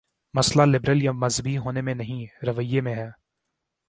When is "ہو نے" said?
1.57-1.81